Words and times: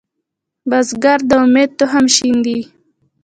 بزګر 0.69 1.19
د 1.29 1.31
امید 1.43 1.71
تخم 1.79 2.05
شیندي 2.15 2.59